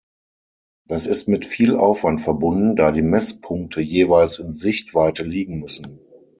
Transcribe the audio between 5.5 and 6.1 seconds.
müssen.